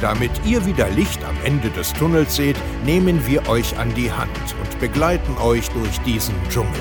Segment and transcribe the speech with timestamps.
[0.00, 4.30] Damit ihr wieder Licht am Ende des Tunnels seht, nehmen wir euch an die Hand
[4.62, 6.80] und begleiten euch durch diesen Dschungel.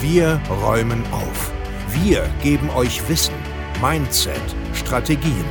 [0.00, 1.52] Wir räumen auf.
[2.02, 3.34] Wir geben euch Wissen,
[3.80, 4.40] Mindset,
[4.74, 5.44] Strategien.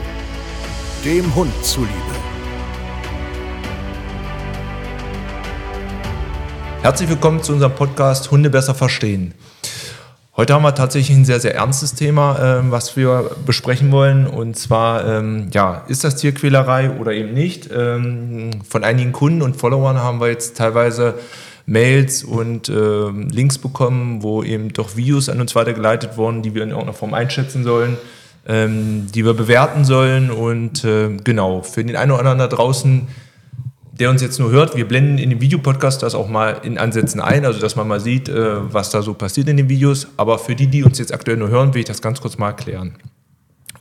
[1.06, 1.94] Dem Hund zuliebe.
[6.82, 9.34] Herzlich willkommen zu unserem Podcast Hunde besser verstehen.
[10.40, 14.28] Heute haben wir tatsächlich ein sehr, sehr ernstes Thema, ähm, was wir besprechen wollen.
[14.28, 17.72] Und zwar, ähm, ja, ist das Tierquälerei oder eben nicht?
[17.76, 21.16] Ähm, von einigen Kunden und Followern haben wir jetzt teilweise
[21.66, 26.62] Mails und äh, Links bekommen, wo eben doch Videos an uns weitergeleitet wurden, die wir
[26.62, 27.98] in irgendeiner Form einschätzen sollen,
[28.48, 30.30] ähm, die wir bewerten sollen.
[30.30, 33.08] Und äh, genau, für den einen oder anderen da draußen
[34.00, 37.20] der uns jetzt nur hört, wir blenden in dem Videopodcast das auch mal in Ansätzen
[37.20, 40.08] ein, also dass man mal sieht, äh, was da so passiert in den Videos.
[40.18, 42.50] Aber für die, die uns jetzt aktuell nur hören, will ich das ganz kurz mal
[42.50, 42.96] erklären.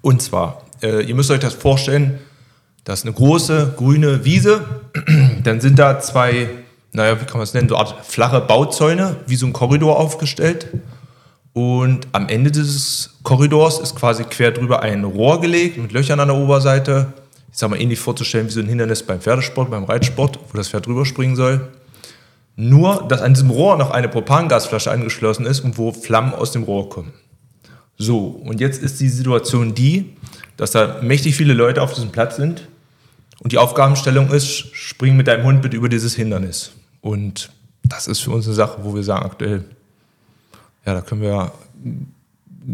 [0.00, 2.18] Und zwar, äh, ihr müsst euch das vorstellen,
[2.84, 4.64] das ist eine große grüne Wiese,
[5.42, 6.48] dann sind da zwei,
[6.92, 9.98] naja, wie kann man es nennen, so eine Art flache Bauzäune, wie so ein Korridor
[9.98, 10.68] aufgestellt.
[11.52, 16.28] Und am Ende dieses Korridors ist quasi quer drüber ein Rohr gelegt mit Löchern an
[16.28, 17.14] der Oberseite
[17.56, 20.68] ich sag mal, ähnlich vorzustellen wie so ein Hindernis beim Pferdesport, beim Reitsport, wo das
[20.68, 21.66] Pferd drüber springen soll.
[22.54, 26.64] Nur, dass an diesem Rohr noch eine Propangasflasche angeschlossen ist und wo Flammen aus dem
[26.64, 27.14] Rohr kommen.
[27.96, 30.12] So, und jetzt ist die Situation die,
[30.58, 32.68] dass da mächtig viele Leute auf diesem Platz sind
[33.42, 36.72] und die Aufgabenstellung ist, spring mit deinem Hund bitte über dieses Hindernis.
[37.00, 37.48] Und
[37.82, 39.64] das ist für uns eine Sache, wo wir sagen, aktuell,
[40.84, 41.52] ja, da können wir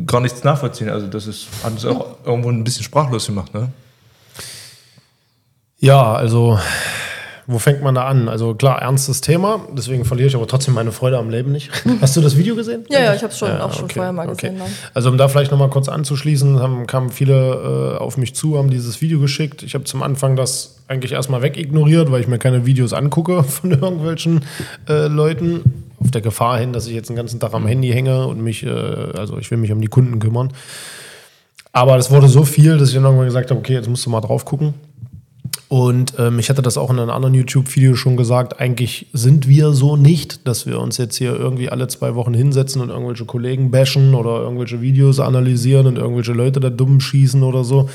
[0.09, 0.89] gar nichts nachvollziehen.
[0.89, 3.69] Also das ist, hat uns auch irgendwo ein bisschen sprachlos gemacht, ne?
[5.83, 6.61] Ja, also
[7.49, 8.29] wo fängt man da an?
[8.29, 11.71] Also klar, ernstes Thema, deswegen verliere ich aber trotzdem meine Freude am Leben nicht.
[12.01, 12.85] Hast du das Video gesehen?
[12.89, 14.61] ja, ja, ich habe es schon ja, auch schon okay, vorher mal gesehen.
[14.61, 14.71] Okay.
[14.95, 18.71] Also um da vielleicht nochmal kurz anzuschließen, haben, kamen viele äh, auf mich zu, haben
[18.71, 19.65] dieses Video geschickt.
[19.65, 23.73] Ich habe zum Anfang das eigentlich erstmal wegignoriert, weil ich mir keine Videos angucke von
[23.73, 24.45] irgendwelchen
[24.89, 25.63] äh, Leuten.
[25.99, 28.65] Auf der Gefahr hin, dass ich jetzt den ganzen Tag am Handy hänge und mich,
[28.65, 30.53] äh, also ich will mich um die Kunden kümmern.
[31.73, 34.11] Aber das wurde so viel, dass ich dann irgendwann gesagt habe, okay, jetzt musst du
[34.11, 34.75] mal drauf gucken.
[35.73, 39.73] Und ähm, ich hatte das auch in einem anderen YouTube-Video schon gesagt, eigentlich sind wir
[39.73, 43.71] so nicht, dass wir uns jetzt hier irgendwie alle zwei Wochen hinsetzen und irgendwelche Kollegen
[43.71, 47.89] bashen oder irgendwelche Videos analysieren und irgendwelche Leute da dumm schießen oder so.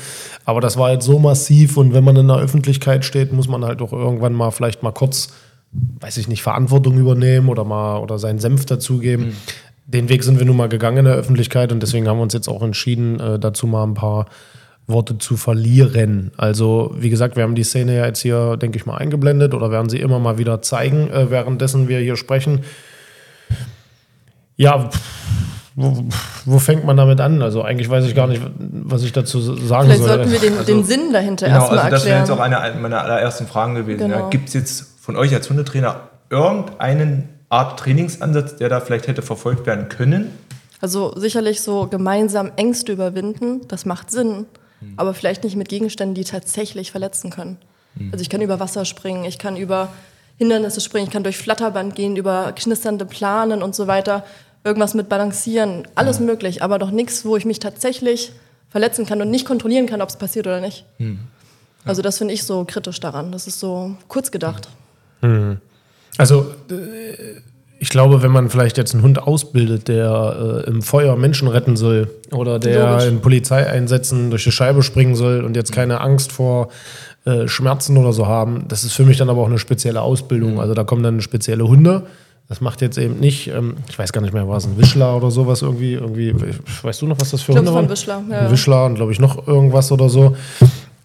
[0.44, 3.64] Aber das war jetzt so massiv und wenn man in der Öffentlichkeit steht, muss man
[3.64, 5.28] halt auch irgendwann mal vielleicht mal kurz,
[6.00, 9.26] weiß ich nicht, Verantwortung übernehmen oder mal oder seinen Senf dazugeben.
[9.26, 9.32] Mhm.
[9.86, 12.34] Den Weg sind wir nun mal gegangen in der Öffentlichkeit und deswegen haben wir uns
[12.34, 14.26] jetzt auch entschieden, äh, dazu mal ein paar
[14.88, 16.32] Worte zu verlieren.
[16.36, 19.70] Also, wie gesagt, wir haben die Szene ja jetzt hier, denke ich mal, eingeblendet oder
[19.70, 22.64] werden sie immer mal wieder zeigen, äh, währenddessen wir hier sprechen.
[24.56, 24.88] Ja,
[25.76, 26.04] wo,
[26.46, 27.42] wo, fängt man damit an?
[27.42, 30.08] Also eigentlich weiß ich gar nicht, was ich dazu sagen Vielleicht soll.
[30.08, 32.74] sollten wir den, also, den Sinn dahinter genau, erstmal also das wäre jetzt auch eine
[32.80, 34.00] meiner allerersten Fragen gewesen.
[34.00, 34.18] Genau.
[34.18, 39.22] Ja, Gibt es jetzt von euch als Hundetrainer irgendeinen Art Trainingsansatz, der da vielleicht hätte
[39.22, 40.32] verfolgt werden können?
[40.80, 44.46] Also sicherlich so gemeinsam Ängste überwinden, das macht Sinn
[44.80, 44.94] mhm.
[44.96, 47.58] aber vielleicht nicht mit Gegenständen, die tatsächlich verletzen können.
[47.94, 48.10] Mhm.
[48.12, 49.88] Also ich kann über Wasser springen, ich kann über
[50.36, 54.24] Hindernisse springen, ich kann durch Flatterband gehen, über knisternde Planen und so weiter,
[54.64, 56.26] irgendwas mit Balancieren, alles mhm.
[56.26, 58.32] möglich, aber doch nichts, wo ich mich tatsächlich
[58.68, 60.84] verletzen kann und nicht kontrollieren kann, ob es passiert oder nicht.
[60.98, 61.18] Mhm.
[61.84, 61.90] Ja.
[61.90, 63.32] Also das finde ich so kritisch daran.
[63.32, 64.68] Das ist so kurz gedacht.
[65.22, 65.60] Mhm.
[66.16, 67.40] Also äh,
[67.80, 71.76] ich glaube, wenn man vielleicht jetzt einen Hund ausbildet, der äh, im Feuer Menschen retten
[71.76, 73.06] soll oder der Logisch.
[73.06, 76.68] in Polizeieinsätzen durch die Scheibe springen soll und jetzt keine Angst vor
[77.24, 80.54] äh, Schmerzen oder so haben, das ist für mich dann aber auch eine spezielle Ausbildung.
[80.54, 80.60] Mhm.
[80.60, 82.06] Also da kommen dann spezielle Hunde.
[82.48, 85.16] Das macht jetzt eben nicht, ähm, ich weiß gar nicht mehr, war es ein Wischler
[85.16, 86.34] oder sowas irgendwie, irgendwie,
[86.82, 87.84] weißt du noch, was das für ich Hunde waren?
[87.84, 88.38] Ein Wischler, ja.
[88.40, 90.34] Ein Wischler und glaube ich noch irgendwas oder so.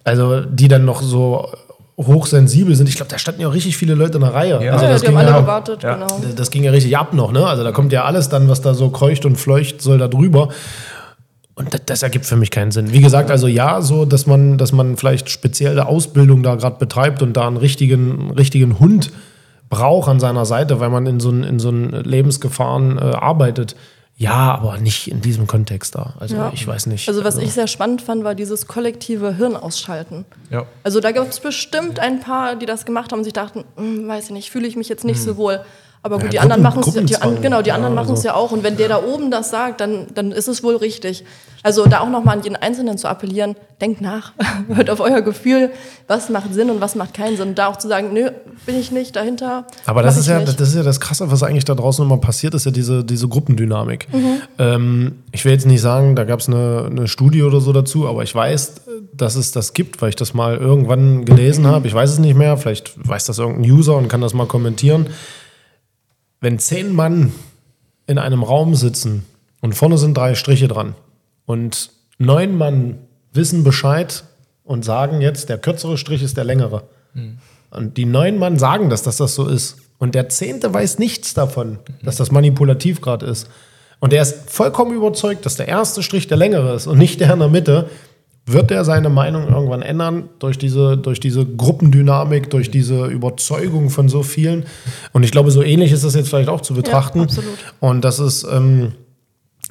[0.05, 1.49] Also die dann noch so
[1.97, 2.89] hochsensibel sind.
[2.89, 4.63] Ich glaube, da standen ja auch richtig viele Leute in der Reihe.
[4.63, 5.93] Ja, also das ja, die haben alle ja, gewartet, ja.
[5.93, 6.21] genau.
[6.35, 7.45] Das ging ja richtig ab noch, ne?
[7.45, 10.49] Also da kommt ja alles dann, was da so kreucht und fleucht, soll da drüber.
[11.55, 12.91] Und das, das, ergibt für mich keinen Sinn.
[12.91, 17.21] Wie gesagt, also ja, so, dass man, dass man vielleicht spezielle Ausbildung da gerade betreibt
[17.21, 19.11] und da einen richtigen, richtigen Hund
[19.69, 23.75] braucht an seiner Seite, weil man in so, in so Lebensgefahren äh, arbeitet.
[24.15, 26.13] Ja, aber nicht in diesem Kontext da.
[26.19, 26.51] Also ja.
[26.53, 27.07] ich weiß nicht.
[27.07, 27.47] Also was also.
[27.47, 30.25] ich sehr spannend fand, war dieses kollektive Hirnausschalten.
[30.51, 30.65] Ja.
[30.83, 34.07] Also da gibt es bestimmt ein paar, die das gemacht haben und sich dachten, hm,
[34.07, 35.23] weiß ich nicht, fühle ich mich jetzt nicht mhm.
[35.23, 35.65] so wohl.
[36.05, 38.19] Aber gut, Ja, die anderen machen es die an, genau, die anderen ja, machen es
[38.19, 38.51] also- ja auch.
[38.51, 41.23] Und wenn der da oben das sagt, dann, dann ist es wohl richtig.
[41.65, 44.33] Also da auch nochmal an jeden Einzelnen zu appellieren, denkt nach,
[44.67, 45.71] hört auf euer Gefühl,
[46.09, 47.49] was macht Sinn und was macht keinen Sinn.
[47.49, 48.31] Und da auch zu sagen, nö,
[48.65, 49.65] bin ich nicht dahinter.
[49.85, 50.59] Aber das ist, ja, nicht.
[50.59, 53.29] das ist ja das Krasse, was eigentlich da draußen immer passiert, ist ja diese, diese
[53.29, 54.09] Gruppendynamik.
[54.59, 58.09] Ähm, ich will jetzt nicht sagen, da gab es eine, eine Studie oder so dazu,
[58.09, 58.81] aber ich weiß,
[59.13, 61.87] dass es das gibt, weil ich das mal irgendwann gelesen habe.
[61.87, 65.07] Ich weiß es nicht mehr, vielleicht weiß das irgendein User und kann das mal kommentieren.
[66.43, 67.31] Wenn zehn Mann
[68.05, 69.25] in einem Raum sitzen
[69.61, 70.93] und vorne sind drei Striche dran
[71.45, 72.97] und neun Mann
[73.31, 74.25] wissen Bescheid
[74.65, 76.83] und sagen jetzt, der kürzere Strich ist der längere.
[77.71, 79.77] Und die neun Mann sagen das, dass das so ist.
[79.99, 83.49] Und der zehnte weiß nichts davon, dass das manipulativ gerade ist.
[84.01, 87.31] Und er ist vollkommen überzeugt, dass der erste Strich der längere ist und nicht der
[87.31, 87.89] in der Mitte.
[88.45, 94.09] Wird er seine Meinung irgendwann ändern durch diese, durch diese Gruppendynamik, durch diese Überzeugung von
[94.09, 94.65] so vielen?
[95.13, 97.21] Und ich glaube, so ähnlich ist das jetzt vielleicht auch zu betrachten.
[97.21, 97.57] absolut.
[97.79, 98.91] Und das ist, ähm,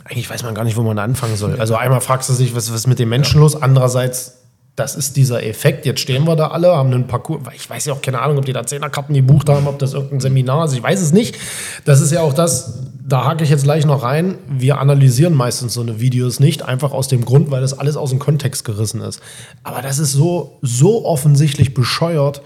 [0.04, 1.60] eigentlich weiß man gar nicht, wo man anfangen soll.
[1.60, 3.60] Also einmal fragst du sich, was was ist mit den Menschen los?
[3.60, 4.38] Andererseits,
[4.74, 5.84] das ist dieser Effekt.
[5.84, 7.42] Jetzt stehen wir da alle, haben einen Parcours.
[7.54, 10.20] Ich weiß ja auch keine Ahnung, ob die da Zehnerkarten gebucht haben, ob das irgendein
[10.20, 10.72] Seminar ist.
[10.72, 11.36] Ich weiß es nicht.
[11.84, 14.38] Das ist ja auch das, da hake ich jetzt gleich noch rein.
[14.48, 18.08] Wir analysieren meistens so eine Videos nicht, einfach aus dem Grund, weil das alles aus
[18.08, 19.20] dem Kontext gerissen ist.
[19.62, 22.40] Aber das ist so, so offensichtlich bescheuert,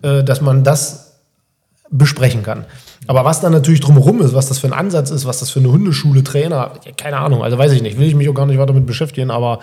[0.00, 1.20] äh, dass man das
[1.90, 2.64] besprechen kann.
[3.06, 5.60] Aber was dann natürlich drumherum ist, was das für ein Ansatz ist, was das für
[5.60, 8.56] eine Hundeschule, Trainer, keine Ahnung, also weiß ich nicht, will ich mich auch gar nicht
[8.56, 9.60] weiter damit beschäftigen, aber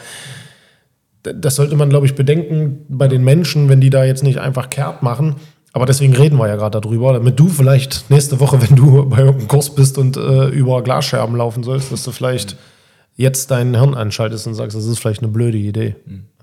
[1.23, 4.69] das sollte man, glaube ich, bedenken bei den Menschen, wenn die da jetzt nicht einfach
[4.69, 5.37] kehrt machen.
[5.75, 9.19] Aber deswegen reden wir ja gerade darüber, damit du vielleicht nächste Woche, wenn du bei
[9.19, 12.55] irgendeinem Kurs bist und äh, über Glasscherben laufen sollst, dass du vielleicht
[13.15, 15.95] jetzt dein Hirn anschaltest und sagst, das ist vielleicht eine blöde Idee,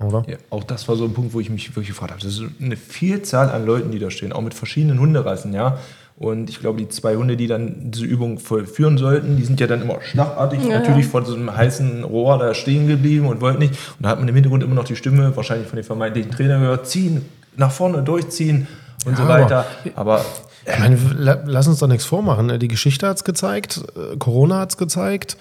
[0.05, 0.25] oder?
[0.29, 2.23] Ja, auch das war so ein Punkt, wo ich mich wirklich gefragt habe.
[2.23, 5.79] Das ist eine Vielzahl an Leuten, die da stehen, auch mit verschiedenen Hunderassen, ja.
[6.17, 9.67] Und ich glaube, die zwei Hunde, die dann diese Übung vollführen sollten, die sind ja
[9.67, 11.11] dann immer schlagartig Ja, natürlich ja.
[11.11, 13.73] vor so einem heißen Rohr da stehen geblieben und wollten nicht.
[13.73, 16.59] Und da hat man im Hintergrund immer noch die Stimme, wahrscheinlich von dem vermeintlichen Trainer
[16.59, 17.25] gehört, ziehen,
[17.57, 18.69] nach vorne durchziehen
[19.07, 19.67] und so Ja, weiter.
[19.97, 20.25] Aber
[20.67, 22.47] Ich meine, la- lass uns doch nichts vormachen.
[22.47, 22.59] ne?
[22.59, 25.37] Die Geschichte hat es gezeigt, äh, Corona hat es gezeigt.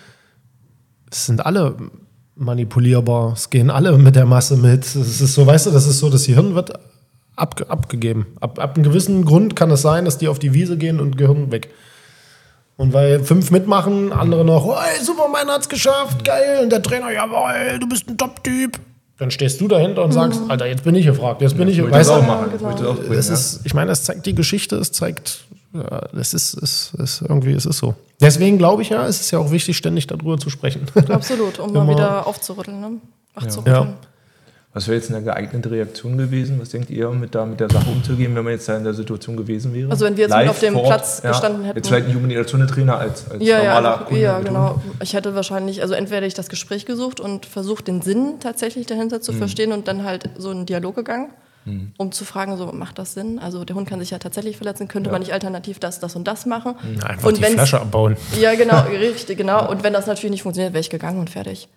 [1.11, 1.75] Es sind alle
[2.35, 3.33] manipulierbar.
[3.33, 4.85] Es gehen alle mit der Masse mit.
[4.85, 6.71] Es ist so, weißt du, das ist so, das Gehirn wird
[7.35, 8.27] abge abgegeben.
[8.39, 11.17] Ab, ab einem gewissen Grund kann es sein, dass die auf die Wiese gehen und
[11.17, 11.69] Gehirn weg.
[12.77, 16.61] Und weil fünf mitmachen, andere noch, oh, ey, Superman hat's geschafft, geil.
[16.63, 18.79] Und der Trainer, jawohl, du bist ein Top-Typ.
[19.19, 21.83] Dann stehst du dahinter und sagst, Alter, jetzt bin ich gefragt, jetzt bin ich, ich
[21.83, 22.00] machen.
[22.00, 22.69] Ich genau.
[22.69, 23.19] möchte das auch bringen, ja.
[23.19, 25.39] ist, ich meine, es zeigt die Geschichte, es zeigt,
[25.74, 27.95] ja, es ist, es ist irgendwie, es ist so.
[28.21, 30.86] Deswegen glaube ich ja, es ist ja auch wichtig, ständig darüber zu sprechen.
[31.10, 32.92] Absolut, um mal wieder aufzurütteln, ne?
[33.33, 33.75] wachzurütteln.
[33.75, 34.08] Ja.
[34.80, 36.58] Was wäre jetzt eine geeignete Reaktion gewesen?
[36.62, 38.94] Was denkt ihr, mit, da, mit der Sache umzugehen, wenn man jetzt da in der
[38.94, 39.92] Situation gewesen wäre?
[39.92, 41.78] Also wenn wir jetzt mit auf dem Ort, Platz gestanden hätten.
[41.78, 44.81] Jetzt vielleicht nicht unbedingt als als, als Ja, ja, normaler einfach, Kunde ja, genau.
[45.04, 48.86] Ich hätte wahrscheinlich, also entweder hätte ich das Gespräch gesucht und versucht, den Sinn tatsächlich
[48.88, 49.22] dahinter Mhm.
[49.22, 51.30] zu verstehen und dann halt so einen Dialog gegangen,
[51.98, 53.38] um zu fragen, so macht das Sinn?
[53.38, 56.26] Also der Hund kann sich ja tatsächlich verletzen, könnte man nicht alternativ das, das und
[56.28, 56.76] das machen?
[57.06, 58.16] Einfach und die Flasche abbauen.
[58.40, 59.70] Ja, genau, richtig, genau.
[59.70, 61.68] Und wenn das natürlich nicht funktioniert, wäre ich gegangen und fertig.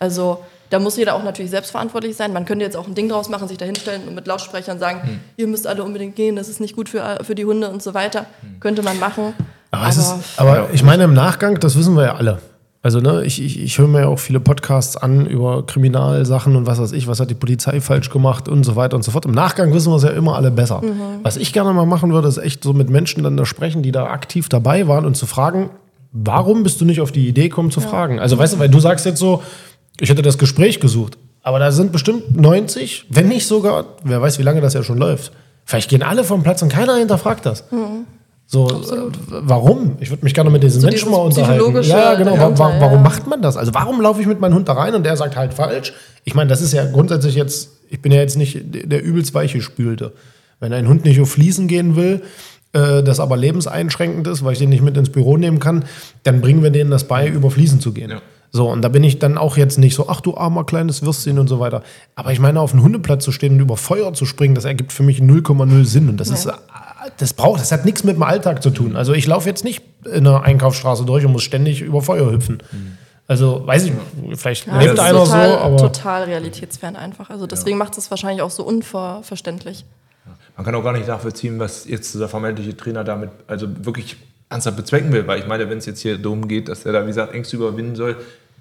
[0.00, 2.32] Also da muss jeder auch natürlich selbstverantwortlich sein.
[2.32, 5.02] Man könnte jetzt auch ein Ding draus machen, sich da hinstellen und mit Lautsprechern sagen,
[5.02, 5.20] Hm.
[5.36, 7.94] ihr müsst alle unbedingt gehen, das ist nicht gut für, für die Hunde und so
[7.94, 8.26] weiter.
[8.60, 9.34] Könnte man machen.
[9.70, 12.38] Aber, es ist, aber ich meine, im Nachgang, das wissen wir ja alle.
[12.80, 16.66] Also, ne, ich, ich, ich höre mir ja auch viele Podcasts an über Kriminalsachen und
[16.66, 19.26] was weiß ich, was hat die Polizei falsch gemacht und so weiter und so fort.
[19.26, 20.80] Im Nachgang wissen wir es ja immer alle besser.
[21.24, 23.90] Was ich gerne mal machen würde, ist echt so mit Menschen dann da sprechen, die
[23.90, 25.70] da aktiv dabei waren und zu fragen,
[26.12, 28.20] warum bist du nicht auf die Idee gekommen zu fragen?
[28.20, 29.42] Also, weißt du, weil du sagst jetzt so,
[30.00, 31.18] ich hätte das Gespräch gesucht.
[31.42, 34.98] Aber da sind bestimmt 90, wenn nicht sogar, wer weiß, wie lange das ja schon
[34.98, 35.32] läuft.
[35.64, 37.64] Vielleicht gehen alle vom Platz und keiner hinterfragt das.
[38.46, 39.98] So, äh, warum?
[40.00, 41.82] Ich würde mich gerne mit diesen So Menschen mal unterhalten.
[41.82, 42.32] Ja, genau.
[42.32, 42.80] Wa dahinter, wa ja.
[42.80, 43.58] warum macht man das?
[43.58, 45.92] Also warum laufe ich mit meinem Hund da rein und der sagt halt falsch?
[46.24, 49.60] Ich meine, das ist ja grundsätzlich jetzt, ich bin ja jetzt nicht der übelst weiche
[49.60, 50.12] Spülte.
[50.60, 52.22] Wenn ein Hund nicht auf Fliesen gehen will,
[52.72, 55.84] äh, das aber lebenseinschränkend ist, weil ich den nicht mit ins Büro nehmen kann,
[56.22, 58.10] dann bringen wir denen das bei, über Fliesen zu gehen.
[58.10, 58.22] Ja.
[58.50, 61.38] So, und da bin ich dann auch jetzt nicht so, ach du armer kleines Würstchen
[61.38, 61.82] und so weiter.
[62.14, 64.92] Aber ich meine, auf einem Hundeplatz zu stehen und über Feuer zu springen, das ergibt
[64.92, 66.08] für mich 0,0 Sinn.
[66.08, 66.52] Und das ist, äh,
[67.18, 68.96] das braucht, das hat nichts mit dem Alltag zu tun.
[68.96, 72.62] Also ich laufe jetzt nicht in einer Einkaufsstraße durch und muss ständig über Feuer hüpfen.
[73.26, 73.92] Also, weiß ich,
[74.36, 75.76] vielleicht Ja, lebt einer total, so, aber.
[75.76, 77.28] total realitätsfern einfach.
[77.28, 79.84] Also deswegen macht es wahrscheinlich auch so unverständlich.
[80.56, 84.16] Man kann auch gar nicht nachvollziehen, was jetzt dieser vermeintliche Trainer damit also wirklich
[84.50, 87.02] ernsthaft bezwecken will, weil ich meine, wenn es jetzt hier darum geht, dass er da,
[87.02, 88.16] wie gesagt, Ängste überwinden soll,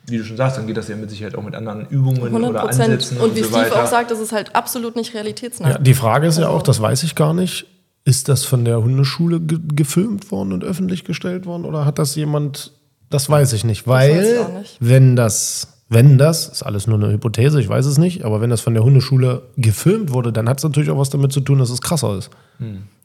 [0.10, 2.50] wie du schon sagst, dann geht das ja mit Sicherheit auch mit anderen Übungen 100
[2.52, 2.92] oder Prozent.
[2.94, 3.84] Ansätzen Und wie so Steve weiter.
[3.84, 5.72] auch sagt, das ist halt absolut nicht realitätsnah.
[5.72, 7.66] Ja, die Frage ist ja Also- auch, das weiß ich gar nicht.
[8.06, 12.16] Ist das von der Hundeschule ge gefilmt worden und öffentlich gestellt worden oder hat das
[12.16, 12.72] jemand,
[13.10, 14.78] das weiß ich nicht, weil ich nicht.
[14.80, 18.50] wenn das, wenn das, ist alles nur eine Hypothese, ich weiß es nicht, aber wenn
[18.50, 21.60] das von der Hundeschule gefilmt wurde, dann hat es natürlich auch was damit zu tun,
[21.60, 22.30] dass es krasser ist.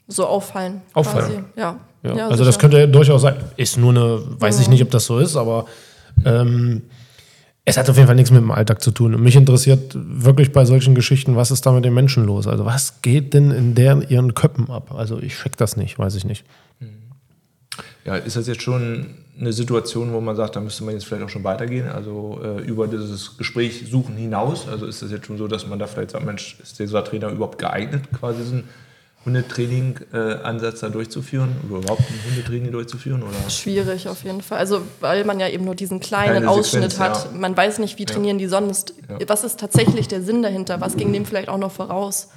[0.09, 0.83] So auffallen.
[0.95, 1.27] Auffallen.
[1.27, 1.43] Quasi.
[1.57, 1.77] Ja.
[2.03, 2.61] Ja, Ja, also das sicher.
[2.61, 3.37] könnte ja durchaus sein.
[3.57, 5.67] Ist nur eine, weiß ich nicht, ob das so ist, aber
[6.25, 6.83] ähm,
[7.65, 9.15] es hat auf jeden Fall nichts mit dem Alltag zu tun.
[9.15, 12.49] Und mich interessiert wirklich bei solchen Geschichten, was ist da mit den Menschen los?
[12.49, 14.93] Also was geht denn in deren ihren Köpfen ab?
[14.93, 16.45] Also ich check das nicht, weiß ich nicht.
[18.05, 19.07] Ja, ist das jetzt schon
[19.39, 22.61] eine Situation, wo man sagt, da müsste man jetzt vielleicht auch schon weitergehen, also äh,
[22.63, 24.69] über dieses Gespräch suchen hinaus?
[24.69, 27.29] Also ist das jetzt schon so, dass man da vielleicht sagt, Mensch, ist dieser Trainer
[27.31, 28.57] überhaupt geeignet, quasi so
[29.25, 33.23] Hundetraining-Ansatz da durchzuführen oder überhaupt ein Hundetraining durchzuführen?
[33.23, 33.51] Oder?
[33.51, 34.59] Schwierig auf jeden Fall.
[34.59, 37.33] Also, weil man ja eben nur diesen kleinen Kleine Ausschnitt Sequenz, hat.
[37.33, 37.39] ja.
[37.39, 38.95] Man weiß nicht, wie trainieren die sonst.
[39.09, 39.19] Ja.
[39.29, 40.81] Was ist tatsächlich der Sinn dahinter?
[40.81, 42.29] Was ging dem vielleicht auch noch voraus?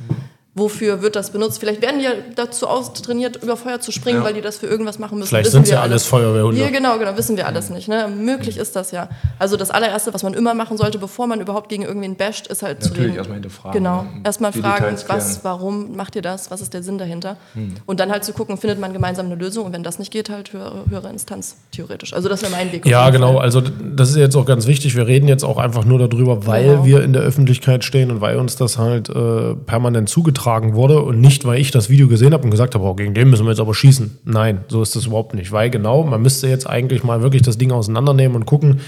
[0.58, 1.60] Wofür wird das benutzt?
[1.60, 4.24] Vielleicht werden die ja dazu austrainiert, über Feuer zu springen, Ja.
[4.24, 5.28] weil die das für irgendwas machen müssen.
[5.28, 5.92] Vielleicht Wissen sind's wir ja alle.
[5.92, 6.62] alles Feuerwehrhunde.
[6.62, 7.90] Ja, genau, genau, wissen wir alles nicht.
[7.90, 8.08] Ne?
[8.08, 9.10] Möglich ist das ja.
[9.38, 12.64] Also das allererste, was man immer machen sollte, bevor man überhaupt gegen irgendwen basht, ist
[12.64, 13.18] halt zu Natürlich reden.
[13.18, 13.74] erstmal hinterfragen.
[13.84, 14.04] Genau.
[14.04, 14.10] ne?
[14.24, 15.40] Erstmal fragen, Details was, klären.
[15.44, 16.50] warum macht ihr das?
[16.52, 17.36] Was ist der Sinn dahinter?
[17.54, 17.74] Hm.
[17.86, 20.30] Und dann halt zu gucken, findet man gemeinsam eine Lösung und wenn das nicht geht,
[20.30, 22.14] halt höhere, höhere Instanz, theoretisch.
[22.14, 22.86] Also das wäre mein Weg.
[22.86, 23.34] Ja, genau.
[23.34, 23.42] Fall.
[23.42, 24.96] Also das ist jetzt auch ganz wichtig.
[24.96, 26.86] Wir reden jetzt auch einfach nur darüber, weil Genau.
[26.86, 31.20] wir in der Öffentlichkeit stehen und weil uns das halt äh, permanent zugetragen wurde und
[31.20, 33.52] nicht, weil ich das Video gesehen habe und gesagt habe, oh, gegen den müssen wir
[33.52, 34.20] jetzt aber schießen.
[34.26, 35.52] Nein, so ist das überhaupt nicht.
[35.52, 38.82] Weil genau, man müsste jetzt eigentlich mal wirklich das Ding auseinandernehmen und gucken,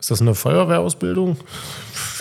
[0.00, 1.36] ist das eine Feuerwehrausbildung?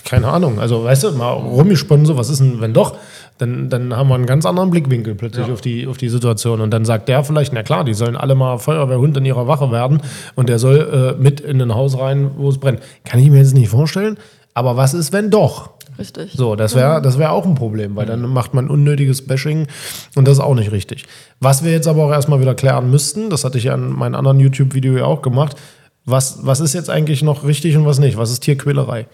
[0.03, 0.60] Keine Ahnung.
[0.60, 2.98] Also, weißt du, mal rumgesponnen, so, was ist denn, wenn doch?
[3.38, 6.60] Dann, dann haben wir einen ganz anderen Blickwinkel plötzlich auf, die, auf die Situation.
[6.62, 9.72] Und dann sagt der vielleicht, na klar, die sollen alle mal Feuerwehrhund in ihrer Wache
[9.72, 10.01] werden
[10.34, 12.79] und der soll äh, mit in ein Haus rein, wo es brennt.
[13.05, 14.17] Kann ich mir jetzt nicht vorstellen.
[14.55, 15.76] Aber was ist, wenn doch?
[16.00, 16.34] Richtig.
[16.36, 19.68] So, das wäre das wär auch ein Problem, weil dann macht man unnötiges Bashing
[20.16, 21.06] und das ist auch nicht richtig.
[21.39, 24.16] Was wir jetzt aber auch erstmal wieder klären müssten, das hatte ich ja in meinem
[24.16, 25.58] anderen YouTube-Video ja auch gemacht,
[26.06, 28.18] was, was ist jetzt eigentlich noch richtig und was nicht?
[28.18, 29.08] Was ist Tierquälerei?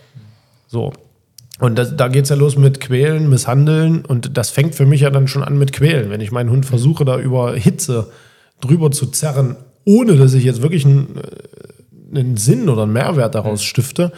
[0.68, 0.94] So.
[1.60, 5.02] Und das, da geht es ja los mit Quälen, Misshandeln und das fängt für mich
[5.02, 6.10] ja dann schon an mit Quälen.
[6.10, 8.12] Wenn ich meinen Hund versuche, da über Hitze
[8.60, 13.36] drüber zu zerren, ohne dass ich jetzt wirklich einen, äh, einen Sinn oder einen Mehrwert
[13.36, 14.12] daraus stifte,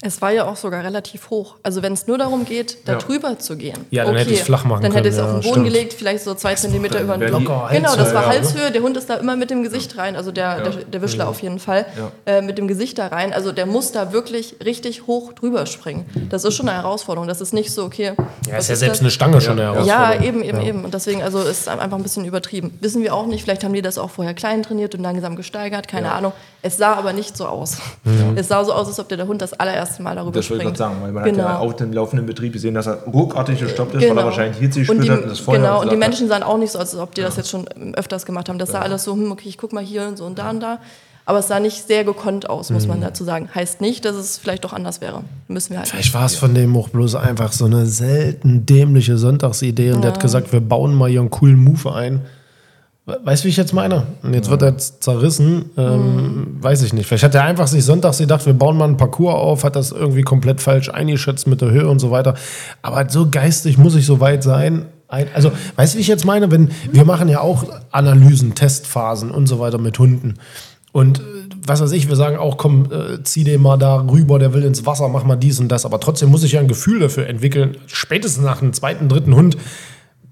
[0.00, 1.56] Es war ja auch sogar relativ hoch.
[1.64, 2.98] Also wenn es nur darum geht, da Ja.
[2.98, 3.76] drüber zu gehen.
[3.90, 5.66] Ja, dann hätte ich's flach machen Dann hätte ich es auf den ja, Boden stimmt.
[5.66, 7.42] gelegt, vielleicht so zwei Zentimeter über den Block.
[7.42, 8.70] locker Genau, das war Halshöhe, ja, Halshöhe.
[8.70, 11.42] Der Hund ist da immer mit dem Gesicht rein, also der, der, der Wischler auf
[11.42, 12.12] jeden Fall, Ja.
[12.32, 13.32] äh, mit dem Gesicht da rein.
[13.32, 16.06] Also der muss da wirklich richtig hoch drüber springen.
[16.30, 17.26] Das ist schon eine Herausforderung.
[17.26, 18.12] Das ist nicht so, okay.
[18.48, 19.00] ja, ist ja selbst das?
[19.00, 19.72] eine Stange schon eine Ja,
[20.10, 20.22] Herausforderung.
[20.24, 20.84] eben, eben, eben.
[20.84, 22.78] Und deswegen, also ist es einfach ein bisschen übertrieben.
[22.80, 23.42] Wissen wir auch nicht.
[23.42, 25.88] Vielleicht haben die das auch vorher klein trainiert und langsam gesteigert.
[25.88, 26.32] Keine Ahnung.
[26.60, 27.76] Es sah aber nicht so aus.
[28.34, 30.68] Es sah so aus, als ob der, Hund das allererste Mal darüber Das wollte ich
[30.70, 30.78] springt.
[30.78, 31.44] gerade sagen, weil man genau.
[31.44, 34.58] hat ja auf dem laufenden Betrieb gesehen, dass er ruckartig gestoppt ist, weil er wahrscheinlich
[34.58, 35.96] hier sich und die, gespürt hat und das vorher Genau, und die.
[35.96, 38.58] Menschen sahen auch nicht so, als ob die das jetzt schon öfters gemacht haben.
[38.58, 40.58] Das sah alles so, hm, okay, ich guck mal hier und so und da und
[40.60, 40.78] da.
[41.26, 42.88] Aber es sah nicht sehr gekonnt aus, muss Mhm.
[42.88, 43.50] man dazu sagen.
[43.54, 45.22] Heißt nicht, dass es vielleicht doch anders wäre.
[45.46, 45.88] Müssen wir halt.
[45.88, 50.12] Vielleicht war es von dem auch bloß einfach so eine selten dämliche Sonntagsidee und der
[50.12, 52.22] hat gesagt, wir bauen mal hier einen coolen Move ein.
[53.08, 54.06] We- Weißt du, wie ich jetzt meine?
[54.22, 55.70] Und jetzt wird er zerrissen.
[55.76, 57.06] Ähm, Weiß ich nicht.
[57.06, 59.90] Vielleicht hat er einfach sich sonntags gedacht, wir bauen mal einen Parcours auf, hat das
[59.92, 62.34] irgendwie komplett falsch eingeschätzt mit der Höhe und so weiter.
[62.82, 64.86] Aber so geistig muss ich so weit sein.
[65.08, 66.50] Ein- Also, weißt du, wie ich jetzt meine?
[66.50, 70.34] Wenn, wir machen ja auch Analysen, Testphasen und so weiter mit Hunden.
[70.92, 71.22] Und äh,
[71.66, 74.64] was weiß ich, wir sagen auch, komm, äh, zieh den mal da rüber, der will
[74.64, 75.84] ins Wasser, mach mal dies und das.
[75.86, 79.56] Aber trotzdem muss ich ja ein Gefühl dafür entwickeln, spätestens nach einem zweiten, dritten Hund.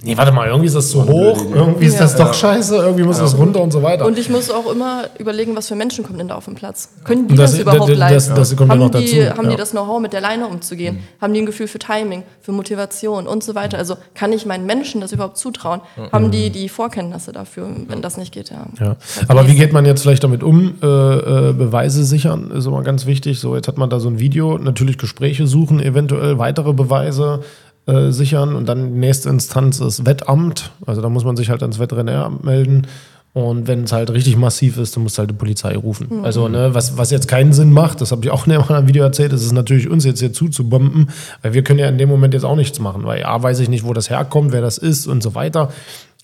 [0.02, 3.18] Nee, warte mal, irgendwie ist das zu hoch, irgendwie ist das doch scheiße, irgendwie muss
[3.18, 4.04] das runter und so weiter.
[4.04, 6.90] Und ich muss auch immer überlegen, was für Menschen kommen denn da auf den Platz.
[7.02, 8.34] Können die das- das, überhaupt das- leisten?
[8.36, 9.50] das- das kommt ja haben noch die, dazu, haben ja.
[9.52, 10.98] die das Know-how, mit der Leine umzugehen?
[11.20, 13.78] Haben die ein Gefühl für Timing, für Motivation und so weiter?
[13.78, 15.80] Also kann ich meinen Menschen das überhaupt zutrauen?
[16.12, 17.66] Haben die die Vorkenntnisse dafür?
[17.88, 18.66] Wenn das nicht geht, ja.
[18.78, 18.96] Ja.
[19.28, 20.74] Aber wie geht man jetzt vielleicht damit um?
[20.82, 23.40] Äh, äh, Beweise sichern ist immer ganz wichtig.
[23.40, 27.40] So, jetzt hat man da so ein Video, natürlich Gespräche suchen, eventuell weitere Beweise
[27.86, 30.72] äh, sichern und dann die nächste Instanz ist Wettamt.
[30.86, 32.86] Also da muss man sich halt ans Veterinäramt melden.
[33.32, 36.24] Und wenn es halt richtig massiv ist, dann muss halt die Polizei rufen.
[36.24, 39.04] Also, ne, was, was jetzt keinen Sinn macht, das habe ich auch in einem Video
[39.04, 41.10] erzählt, ist es natürlich uns jetzt hier zuzubomben,
[41.42, 43.68] weil wir können ja in dem Moment jetzt auch nichts machen, weil ja, weiß ich
[43.68, 45.70] nicht, wo das herkommt, wer das ist und so weiter.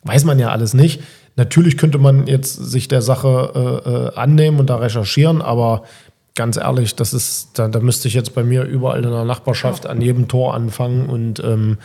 [0.04, 1.02] Weiß man ja alles nicht.
[1.36, 3.52] Natürlich könnte man jetzt sich der Sache
[3.84, 5.82] äh, äh, annehmen und da recherchieren, aber
[6.34, 9.86] ganz ehrlich, das ist, da, da müsste ich jetzt bei mir überall in der Nachbarschaft
[9.86, 11.78] an jedem Tor anfangen und ähm,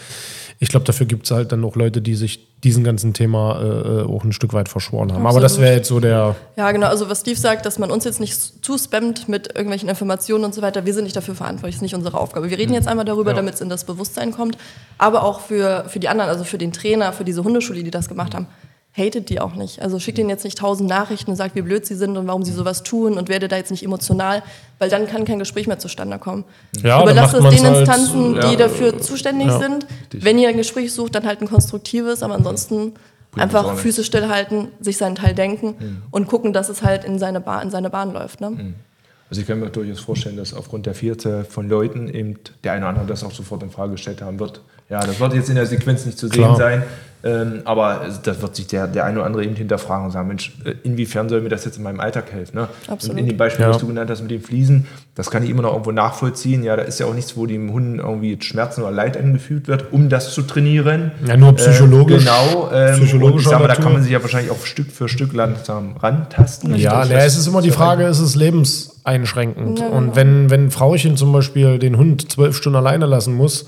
[0.60, 4.02] ich glaube, dafür gibt es halt dann noch Leute, die sich diesen ganzen Thema äh,
[4.04, 5.28] auch ein Stück weit verschworen haben.
[5.28, 5.66] Aber das Absolut.
[5.66, 6.36] wäre jetzt so der.
[6.56, 6.88] Ja, genau.
[6.88, 8.34] Also was Steve sagt, dass man uns jetzt nicht
[8.66, 10.84] zu spammt mit irgendwelchen Informationen und so weiter.
[10.86, 12.50] Wir sind nicht dafür verantwortlich, das ist nicht unsere Aufgabe.
[12.50, 14.58] Wir reden jetzt einmal darüber, damit es in das Bewusstsein kommt.
[14.98, 18.10] Aber auch für, für die anderen, also für den Trainer, für diese Hundeschule, die das
[18.10, 18.48] gemacht haben,
[18.98, 19.82] hatet die auch nicht.
[19.82, 22.44] Also schickt ihnen jetzt nicht tausend Nachrichten und sagt, wie blöd sie sind und warum
[22.44, 24.42] sie sowas tun und werde da jetzt nicht emotional,
[24.80, 26.46] weil dann kann kein Gespräch mehr zustande kommen.
[26.84, 29.60] Ja, Überlasst es den halt, Instanzen, ja, die dafür zuständig ja.
[29.60, 29.86] sind.
[30.12, 32.94] Wenn ihr ein Gespräch sucht, dann halt ein konstruktives, aber ansonsten
[33.36, 33.76] einfach.
[33.76, 37.70] Füße stillhalten, sich seinen Teil denken und gucken, dass es halt in seine, Bahn, in
[37.70, 38.42] seine Bahn läuft.
[38.42, 38.74] Ne?
[39.30, 42.86] Also ich kann mir durchaus vorstellen, dass aufgrund der Vielzahl von Leuten eben der eine
[42.86, 44.62] oder andere das auch sofort in Frage gestellt haben wird.
[44.90, 46.56] Ja, das wird jetzt in der Sequenz nicht zu sehen Klar.
[46.56, 46.84] sein,
[47.24, 50.54] ähm, aber das wird sich der, der eine oder andere eben hinterfragen und sagen, Mensch,
[50.64, 52.56] äh, inwiefern soll mir das jetzt in meinem Alltag helfen?
[52.58, 52.68] Ne?
[52.88, 53.16] Absolut.
[53.16, 53.72] Und in dem Beispiel, Ja.
[53.72, 56.64] was du genannt hast mit den Fliesen, das kann ich immer noch irgendwo nachvollziehen.
[56.64, 59.92] Ja, da ist ja auch nichts, wo dem Hunden irgendwie Schmerzen oder Leid angefügt wird,
[59.92, 61.12] um das zu trainieren.
[61.26, 62.24] Ja, nur psychologisch.
[62.24, 62.70] Äh, genau.
[62.72, 65.10] Ähm, psychologischer und ich sag mal, da kann man sich ja wahrscheinlich auch Stück für
[65.10, 66.76] Stück langsam rantasten.
[66.76, 69.80] Ja, ne, es ist immer die Frage, ist es lebenseinschränkend?
[69.80, 70.16] Ja, Und genau.
[70.16, 73.66] wenn, wenn Frauchen zum Beispiel den Hund zwölf Stunden alleine lassen muss,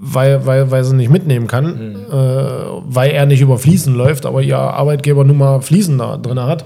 [0.00, 4.40] weil, weil, weil sie nicht mitnehmen kann, äh, weil er nicht über Fliesen läuft, aber
[4.42, 6.64] ihr Arbeitgeber nun mal Fliesen da drin hat,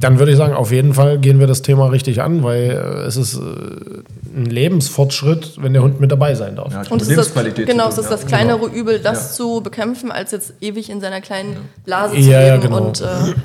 [0.00, 3.06] dann würde ich sagen, auf jeden Fall gehen wir das Thema richtig an, weil äh,
[3.06, 3.40] es ist äh,
[4.36, 6.72] ein Lebensfortschritt, wenn der Hund mit dabei sein darf.
[6.72, 8.10] Ja, Und es ist das, genau, zu es ist ja.
[8.10, 12.40] das kleinere Übel, das zu bekämpfen, als jetzt ewig in seiner kleinen Blase zu Ja,
[12.40, 12.62] ja, leben.
[12.66, 12.86] genau.
[12.88, 13.04] Und äh,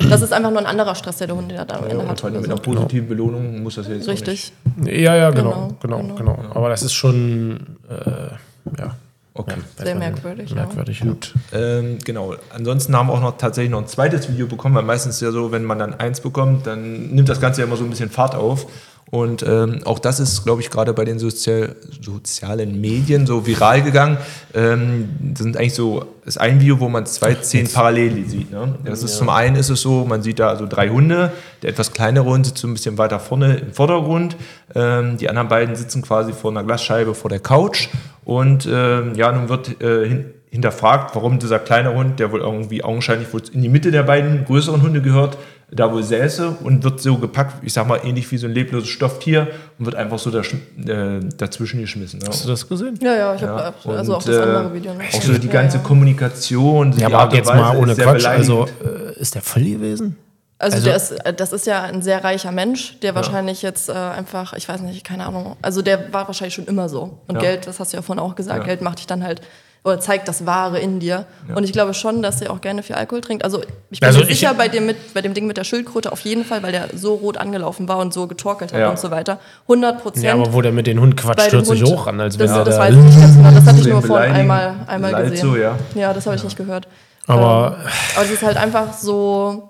[0.10, 2.24] das ist einfach nur ein anderer Stress, der der Hund da am Ja, Ende hat.
[2.24, 2.52] Oder mit so.
[2.52, 4.52] einer positiven Belohnung muss das ja jetzt auch Richtig.
[4.84, 6.34] Ja, ja, genau, genau, Genau, genau.
[6.36, 6.56] genau.
[6.56, 8.96] Aber das ist schon, äh, ja,
[9.40, 9.56] Okay.
[9.82, 10.50] Sehr merkwürdig.
[10.50, 10.58] Ja.
[10.58, 11.00] merkwürdig.
[11.00, 11.34] Gut.
[11.54, 12.36] Ähm, genau.
[12.54, 15.32] Ansonsten haben wir auch noch tatsächlich noch ein zweites Video bekommen, weil meistens ist ja
[15.32, 18.10] so, wenn man dann eins bekommt, dann nimmt das Ganze ja immer so ein bisschen
[18.10, 18.68] Fahrt auf.
[19.12, 23.82] Und ähm, auch das ist, glaube ich, gerade bei den sozial, sozialen Medien so viral
[23.82, 24.18] gegangen.
[24.54, 28.52] Ähm, das sind eigentlich so, das ist ein Video, wo man zwei Szenen parallel sieht.
[28.52, 28.76] Ne?
[28.86, 31.32] Das ist zum einen ist es so, man sieht da also drei Hunde,
[31.64, 34.38] der etwas kleinere Hund sitzt so ein bisschen weiter vorne im Vordergrund.
[34.76, 37.90] Ähm, die anderen beiden sitzen quasi vor einer Glasscheibe vor der Couch.
[38.26, 42.84] Und ähm, ja, nun wird äh, hin, hinterfragt, warum dieser kleine Hund, der wohl irgendwie
[42.84, 45.38] augenscheinlich wohl in die Mitte der beiden größeren Hunde gehört,
[45.72, 48.90] da wohl säße und wird so gepackt, ich sag mal, ähnlich wie so ein lebloses
[48.90, 50.56] Stofftier und wird einfach so dasch-
[50.88, 52.20] äh, dazwischen geschmissen.
[52.20, 52.26] Ne?
[52.28, 52.98] Hast du das gesehen?
[53.04, 54.94] Ja, ja, ich Ja, habe also auch das äh, andere Video.
[54.96, 55.02] noch.
[55.14, 55.84] Auch so die Ja, ganze ja.
[55.84, 58.26] Kommunikation, die Ja, aber jetzt Weise mal ohne Quatsch.
[58.26, 60.16] Also, äh, ist der voll gewesen?
[60.58, 63.90] Also, Also- der ist, äh, das ist ja ein sehr reicher Mensch, der wahrscheinlich jetzt
[63.90, 67.20] äh, einfach, ich weiß nicht, keine Ahnung, also der war wahrscheinlich schon immer so.
[67.28, 67.42] Und Ja.
[67.42, 68.66] Geld, das hast du ja vorhin auch gesagt, Ja.
[68.66, 69.42] Geld macht dich dann halt,
[69.84, 71.26] oder zeigt das Wahre in dir.
[71.56, 73.44] Und ich glaube schon, dass er auch gerne viel Alkohol trinkt.
[73.46, 75.64] Also ich bin Also mir ich- sicher, bei dem, mit, bei dem Ding mit der
[75.64, 78.90] Schildkröte auf jeden Fall, weil der so rot angelaufen war und so getorkelt hat Ja.
[78.90, 79.40] und so weiter.
[79.68, 80.26] 100 Prozent.
[80.26, 82.56] Ja, aber wo der mit den Hund quatscht, stürzt sich hoch an, als das, wenn
[82.58, 83.52] das der weiß ich nicht ganz genau.
[83.52, 85.50] Das hatte ich nur vorhin einmal, einmal leid gesehen.
[85.50, 85.78] so, ja.
[85.96, 86.88] ja, das habe ich nicht gehört.
[87.28, 89.70] Aber Ähm, aber es ist halt einfach so,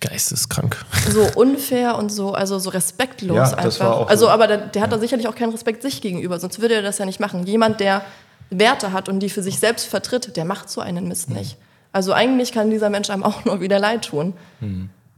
[0.00, 0.76] geisteskrank.
[1.10, 3.64] so unfair und so, also so respektlos Ja, einfach.
[3.64, 4.30] das war auch also, so.
[4.30, 6.98] aber der, der hat da sicherlich auch keinen Respekt sich gegenüber, sonst würde er das
[6.98, 7.44] ja nicht machen.
[7.46, 8.02] Jemand, der
[8.50, 11.56] Werte hat und die für sich selbst vertritt, der macht so einen Mist nicht.
[11.92, 14.34] Also eigentlich kann dieser Mensch einem auch nur wieder leid tun.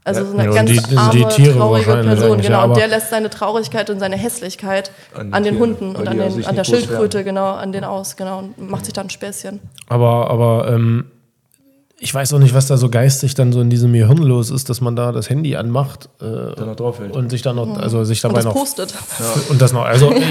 [0.03, 2.65] Also so eine Ja, und ganz die- arme, traurige Person, genau.
[2.65, 6.17] und der lässt seine Traurigkeit und seine Hässlichkeit An an, den Tieren, Hunden und an,
[6.17, 9.61] den, an der Schildkröte, genau, an den aus, genau, und macht sich dann ein Späßchen.
[9.89, 11.05] Aber, aber ähm,
[12.03, 14.71] ich weiß auch nicht, was da so geistig dann so in diesem Gehirn los ist,
[14.71, 17.15] dass man da das Handy anmacht äh, Dann noch draufhält.
[17.15, 18.95] und sich dann noch, also sich Und dabei das noch postet.
[19.51, 19.85] Und das noch.
[19.85, 20.23] Also, äh,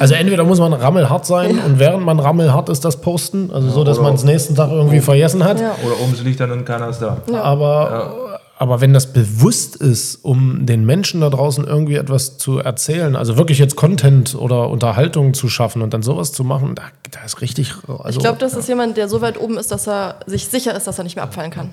[0.00, 3.84] also entweder muss man rammelhart sein und während man rammelhart ist, das posten, also so,
[3.84, 5.60] dass man es nächsten Tag irgendwie vergessen hat.
[5.60, 5.76] Ja.
[5.86, 7.18] Oder oben liegt dann und keiner ist da.
[7.32, 8.33] Aber,
[8.64, 13.36] aber wenn das bewusst ist, um den Menschen da draußen irgendwie etwas zu erzählen, also
[13.36, 17.42] wirklich jetzt Content oder Unterhaltung zu schaffen und dann sowas zu machen, da, da ist
[17.42, 17.74] richtig.
[17.86, 20.74] Also, Ich glaube, das ist jemand, der so weit oben ist, dass er sich sicher
[20.74, 21.70] ist, dass er nicht mehr abfallen kann.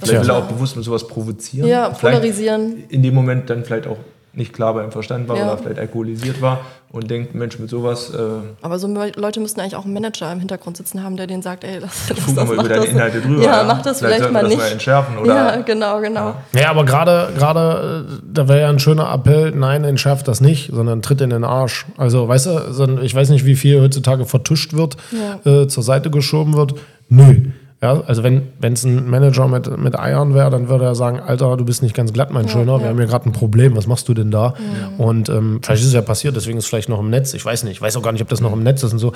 [0.00, 1.68] Das Vielleicht will er ja- auch bewusst mit sowas provozieren.
[1.68, 2.84] Ja, Vielleicht polarisieren.
[2.88, 3.98] In dem Moment dann vielleicht auch
[4.34, 5.44] nicht klar beim Verstand war Ja.
[5.48, 8.18] oder vielleicht alkoholisiert war und denkt, Mensch, mit sowas äh,
[8.62, 11.64] Aber so Leute müssten eigentlich auch einen Manager im Hintergrund sitzen haben, der denen sagt,
[11.64, 12.90] ey, lass, lass gucken wir mal über deine das.
[12.90, 13.42] Inhalte drüber.
[13.42, 14.58] Ja, mach das vielleicht, sollten mal das nicht.
[14.58, 16.34] mal entschärfen oder ja, genau, genau.
[16.54, 20.70] Ja, aber gerade, gerade, äh, da wäre ja ein schöner Appell, nein, entschärft das nicht,
[20.72, 21.86] sondern tritt in den Arsch.
[21.96, 24.96] Also, weißt du, ich weiß nicht, wie viel heutzutage vertuscht wird,
[25.44, 26.74] äh, zur Seite geschoben wird.
[27.08, 27.48] Nö.
[27.82, 31.56] Ja, also wenn es ein Manager mit, mit Eiern wäre, dann würde er sagen, Alter,
[31.56, 32.88] du bist nicht ganz glatt, mein Schöner, wir ja.
[32.90, 34.54] haben hier gerade ein Problem, was machst du denn da?
[34.98, 37.44] Und ähm, vielleicht ist es ja passiert, deswegen ist es vielleicht noch im Netz, ich
[37.44, 39.12] weiß nicht, ich weiß auch gar nicht, ob das noch im Netz ist und so.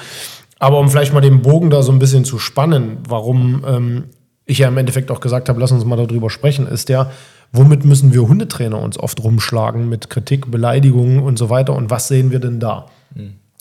[0.59, 4.05] Aber um vielleicht mal den Bogen da so ein bisschen zu spannen, warum ähm,
[4.47, 7.13] ich ja im Endeffekt auch gesagt habe, lass uns mal darüber sprechen, ist ja,
[7.53, 12.09] womit müssen wir Hundetrainer uns oft rumschlagen mit Kritik, Beleidigungen und so weiter und was
[12.09, 12.87] sehen wir denn da?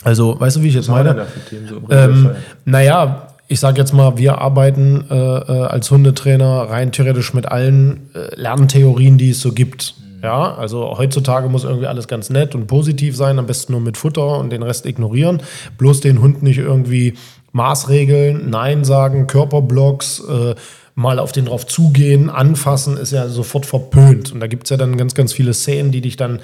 [0.04, 1.28] Also, weißt du, wie ich jetzt wir meine?
[1.68, 2.32] so Ähm,
[2.66, 8.10] naja, ich sage jetzt mal, wir arbeiten äh, äh, als Hundetrainer rein theoretisch mit allen
[8.14, 9.96] äh, Lerntheorien, die es so gibt.
[10.24, 13.98] Ja, also heutzutage muss irgendwie alles ganz nett und positiv sein, am besten nur mit
[13.98, 15.44] Futter und den Rest ignorieren.
[15.78, 17.14] Bloß den Hund nicht irgendwie
[17.56, 20.56] Maßregeln, Nein sagen, Körperblocks, äh,
[20.94, 24.34] mal auf den drauf zugehen, anfassen, ist ja sofort verpönt.
[24.34, 26.42] Und da gibt es ja dann ganz, ganz viele Szenen, die dich dann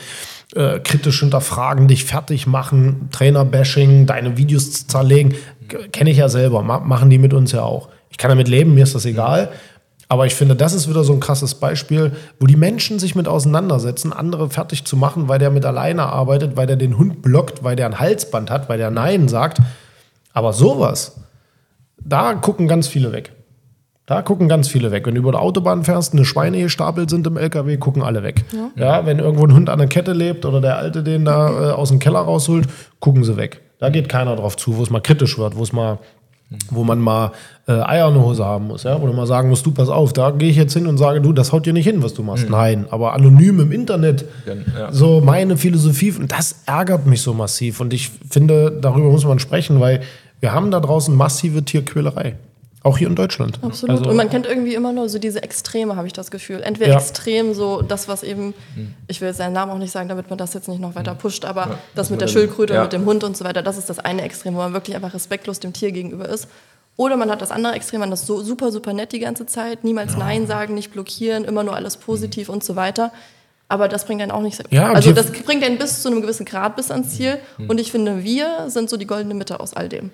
[0.56, 5.36] äh, kritisch hinterfragen, dich fertig machen, Trainer-Bashing, deine Videos zerlegen.
[5.91, 7.89] Kenne ich ja selber, ma machen die mit uns ja auch.
[8.10, 9.52] Ich kann damit leben, mir ist das egal.
[10.08, 13.28] Aber ich finde, das ist wieder so ein krasses Beispiel, wo die Menschen sich mit
[13.28, 17.65] auseinandersetzen, andere fertig zu machen, weil der mit alleine arbeitet, weil der den Hund blockt,
[17.65, 19.60] weil der ein Halsband hat, weil der Nein sagt.
[20.34, 21.20] Aber sowas,
[22.04, 23.34] da gucken ganz viele weg.
[24.06, 25.06] Da gucken ganz viele weg.
[25.06, 28.44] Wenn du über der Autobahn fährst, eine Schweine gestapelt sind im LKW, gucken alle weg.
[28.52, 28.72] Ja.
[28.76, 29.06] ja.
[29.06, 31.89] wenn irgendwo ein Hund an der Kette lebt oder der Alte den da äh, aus
[31.89, 32.67] dem Keller rausholt,
[33.00, 33.62] gucken sie weg.
[33.80, 36.00] Da geht keiner drauf zu, wo es mal kritisch wird, wo es mal
[36.70, 37.32] wo man mal
[37.68, 39.90] äh, Eier in der Hose haben muss, ja, wo du mal sagen musst, du pass
[39.90, 42.14] auf, da gehe ich jetzt hin und sage, du, das haut dir nicht hin, was
[42.14, 42.46] du machst.
[42.46, 42.52] Mhm.
[42.52, 44.92] Nein, aber anonym im Internet, ja.
[44.92, 47.80] so meine Philosophie, und das ärgert mich so massiv.
[47.80, 50.02] Und ich finde, darüber muss man sprechen, weil
[50.42, 52.36] wir haben da draußen massive Tierquälerei.
[52.84, 53.60] Auch hier in Deutschland.
[53.62, 54.00] Absolut.
[54.00, 56.62] Also, und man kennt irgendwie immer nur so diese Extreme, habe ich das Gefühl.
[56.62, 56.98] Entweder ja.
[56.98, 58.96] extrem so das, was eben, hm.
[59.08, 61.12] ich will jetzt seinen Namen auch nicht sagen, damit man das jetzt nicht noch weiter
[61.12, 61.17] hm.
[61.20, 61.80] pusht, aber ja.
[61.94, 62.84] das mit der Schildkröte, ja.
[62.84, 65.13] mit dem Hund und so weiter, das ist das eine Extrem, wo man wirklich einfach
[65.13, 66.48] respektlos dem Tier gegenüber ist.
[66.98, 69.84] Oder man hat das andere Extrem, man ist so super, super nett die ganze Zeit,
[69.84, 73.12] niemals Nein sagen, nicht blockieren, immer nur alles positiv und so weiter
[73.72, 74.62] aber das bringt einen auch nicht.
[74.70, 77.38] Ja, also das bringt einen bis zu einem gewissen Grad bis ans Ziel.
[77.58, 77.70] Mhm.
[77.70, 80.12] Und ich finde, wir sind so die goldene Mitte aus all dem.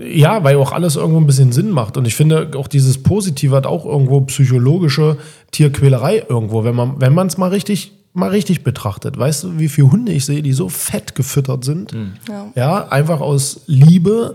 [0.00, 1.96] Ja, weil auch alles irgendwo ein bisschen Sinn macht.
[1.96, 5.16] Und ich finde, auch dieses Positive hat auch irgendwo psychologische
[5.52, 9.16] Tierquälerei irgendwo, wenn man wenn es mal richtig mal richtig betrachtet.
[9.16, 11.92] Weißt du, wie viele Hunde ich sehe, die so fett gefüttert sind?
[11.92, 12.14] Mhm.
[12.28, 12.52] Ja.
[12.56, 12.88] ja.
[12.88, 14.34] einfach aus Liebe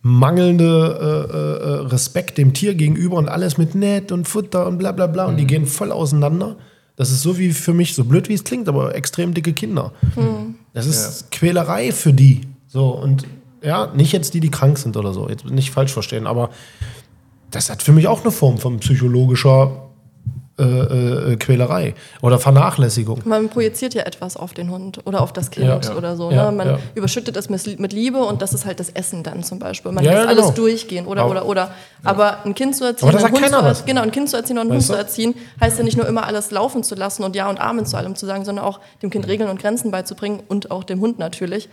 [0.00, 0.64] mangelnde
[1.30, 5.06] äh, äh, Respekt dem Tier gegenüber und alles mit nett und Futter und bla bla
[5.06, 5.26] bla.
[5.26, 5.48] Und die mhm.
[5.48, 6.56] gehen voll auseinander.
[6.98, 9.92] Das ist so wie für mich, so blöd wie es klingt, aber extrem dicke Kinder.
[10.16, 10.56] Mhm.
[10.74, 11.26] Das ist ja.
[11.30, 12.40] Quälerei für die.
[12.66, 13.24] So, und
[13.62, 16.50] ja, nicht jetzt die, die krank sind oder so, jetzt nicht falsch verstehen, aber
[17.52, 19.87] das hat für mich auch eine Form von psychologischer
[20.58, 23.22] äh, äh, Quälerei oder Vernachlässigung.
[23.24, 25.96] Man projiziert ja etwas auf den Hund oder auf das Kind ja.
[25.96, 26.30] oder so.
[26.30, 26.56] Ja, ne?
[26.56, 26.78] Man ja.
[26.94, 29.92] überschüttet es mit Liebe und das ist halt das Essen dann zum Beispiel.
[29.92, 30.28] Man lässt genau.
[30.28, 31.70] alles durchgehen oder aber, oder oder.
[32.04, 33.84] Aber ein Kind zu erziehen, aber ein Hund zu, was.
[33.84, 35.02] genau ein Kind zu erziehen und einen weißt Hund du?
[35.02, 37.86] zu erziehen, heißt ja nicht nur immer alles laufen zu lassen und Ja und Amen
[37.86, 41.00] zu allem zu sagen, sondern auch dem Kind Regeln und Grenzen beizubringen und auch dem
[41.00, 41.68] Hund natürlich.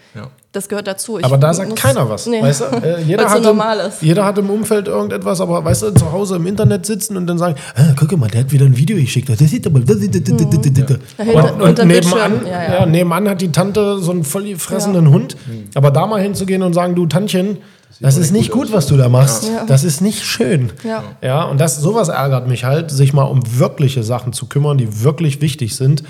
[0.56, 1.20] Das gehört dazu.
[1.20, 2.28] Ich aber da sagt keiner was.
[2.28, 2.42] Nee.
[2.42, 2.66] Weißt du?
[2.86, 3.62] Äh, jeder, hat so im,
[4.02, 7.38] jeder hat im Umfeld irgendetwas, aber weißt du, zu Hause im Internet sitzen und dann
[7.38, 9.28] sagen, ah, guck mal, der hat wieder ein Video geschickt.
[9.28, 9.80] Das sieht aber.
[9.80, 12.86] Und, und nebenan, ja, ja.
[12.86, 15.36] nebenan hat die Tante so einen voll fressenden Hund.
[15.74, 17.58] Aber da mal hinzugehen und sagen, du Tantchen,
[18.00, 19.46] das ist nicht gut, was du da machst.
[19.46, 19.66] Ja.
[19.66, 20.72] Das ist nicht schön.
[20.84, 21.04] Ja.
[21.22, 25.04] ja, und das, sowas ärgert mich halt, sich mal um wirkliche Sachen zu kümmern, die
[25.04, 26.04] wirklich wichtig sind.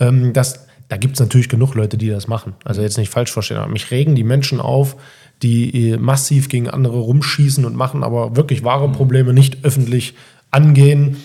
[0.00, 2.54] Ähm, das, da gibt es natürlich genug Leute, die das machen.
[2.64, 4.96] Also jetzt nicht falsch verstehen, aber mich regen die Menschen auf,
[5.42, 10.14] die äh, massiv gegen andere rumschießen und machen, aber wirklich wahre Probleme nicht öffentlich
[10.50, 11.16] angehen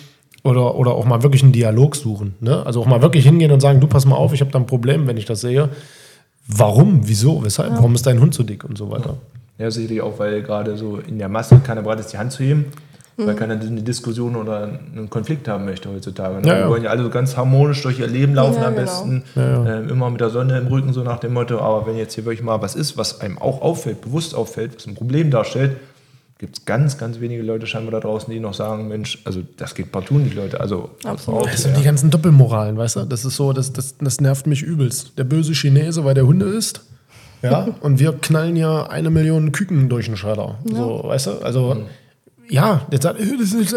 [0.44, 2.36] oder, oder auch mal wirklich einen Dialog suchen.
[2.40, 2.66] Ne?
[2.66, 4.66] Also auch mal wirklich hingehen und sagen, du pass mal auf, ich habe da ein
[4.66, 5.70] Problem, wenn ich das sehe.
[6.48, 7.08] Warum?
[7.08, 7.44] Wieso?
[7.44, 7.70] Weshalb?
[7.70, 7.78] Ja.
[7.78, 9.18] Warum ist dein Hund so dick und so weiter?
[9.58, 12.44] Ja, sicherlich auch, weil gerade so in der Masse keiner bereit ist, die Hand zu
[12.44, 12.66] heben,
[13.18, 13.28] mhm.
[13.28, 16.42] weil keiner eine Diskussion oder einen Konflikt haben möchte heutzutage.
[16.42, 16.48] Ne?
[16.48, 16.60] Ja, ja.
[16.62, 18.86] Wir wollen ja alle so ganz harmonisch durch ihr Leben laufen ja, am genau.
[18.86, 22.16] besten, äh, immer mit der Sonne im Rücken, so nach dem Motto, aber wenn jetzt
[22.16, 25.78] hier wirklich mal was ist, was einem auch auffällt, bewusst auffällt, was ein Problem darstellt,
[26.42, 29.76] gibt es ganz, ganz wenige Leute scheinbar da draußen, die noch sagen, Mensch, also das
[29.76, 30.60] geht partout nicht, Leute.
[30.60, 31.46] Also Absolut.
[31.46, 33.06] Das sind die ganzen Doppelmoralen, weißt du?
[33.06, 35.20] Das ist so, das, das, das nervt mich übelst.
[35.20, 36.82] Der böse Chinese, weil der Hunde isst.
[37.44, 40.58] Ja, und wir knallen ja eine Million Küken durch den Schredder.
[40.68, 40.76] Ja.
[40.76, 41.32] So, weißt du?
[41.44, 41.86] Also, mhm.
[42.52, 43.16] Ja, jetzt äh,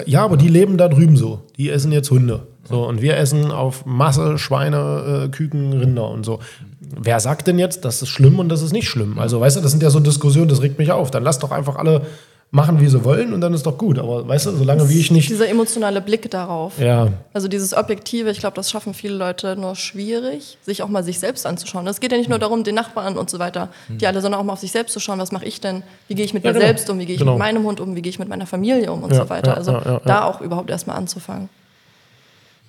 [0.07, 1.43] ja, aber die leben da drüben so.
[1.57, 2.49] Die essen jetzt Hunde.
[2.65, 6.41] So, und wir essen auf Masse Schweine, äh, Küken, Rinder und so.
[6.81, 9.19] Wer sagt denn jetzt, das ist schlimm und das ist nicht schlimm?
[9.19, 11.13] Also, weißt du, das sind ja so Diskussionen, das regt mich auf.
[11.13, 12.03] Dann lass doch einfach alle
[12.51, 13.99] machen, wie sie wollen und dann ist doch gut.
[13.99, 15.29] Aber weißt du, solange wie ich nicht.
[15.29, 16.79] Dieser emotionale Blick darauf.
[16.79, 17.09] Ja.
[17.33, 21.19] Also dieses Objektive, ich glaube, das schaffen viele Leute nur schwierig, sich auch mal sich
[21.19, 21.87] selbst anzuschauen.
[21.87, 24.45] Es geht ja nicht nur darum, den Nachbarn und so weiter, die alle, sondern auch
[24.45, 25.83] mal auf sich selbst zu schauen, was mache ich denn?
[26.09, 26.67] Wie gehe ich mit ja, mir genau.
[26.67, 26.99] selbst um?
[26.99, 27.33] Wie gehe ich genau.
[27.33, 27.97] mit meinem Hund um?
[27.97, 29.57] Wie gehe ich mit meiner Familie um und ja, so weiter?
[29.57, 31.49] Also da auch überhaupt erstmal anzufangen.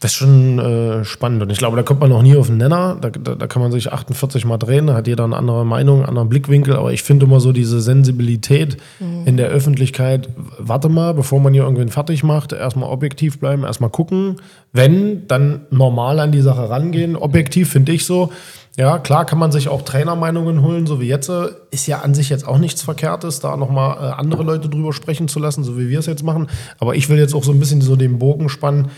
[0.02, 1.42] Das ist schon äh, spannend.
[1.42, 2.98] Und ich glaube, da kommt man noch nie auf den Nenner.
[3.00, 6.00] Da, da, da, kann man sich 48 Mal drehen, da hat jeder eine andere Meinung,
[6.00, 6.76] einen anderen Blickwinkel.
[6.76, 9.26] Aber ich finde immer so diese Sensibilität mhm.
[9.26, 10.28] in der Öffentlichkeit.
[10.60, 14.42] Warte mal, bevor man hier irgendwen fertig macht, erstmal objektiv bleiben, erstmal gucken.
[14.74, 17.16] Wenn, dann normal an die Sache rangehen.
[17.16, 18.34] Objektiv finde ich so.
[18.78, 21.32] Ja, klar kann man sich auch Trainermeinungen holen, so wie jetzt.
[21.72, 25.30] Ist ja an sich jetzt auch nichts Verkehrtes, da nochmal äh, andere Leute drüber sprechen
[25.30, 26.48] zu lassen, so wie wir es jetzt machen.
[26.80, 28.90] Aber ich will jetzt auch so ein bisschen so den Bogen spannen.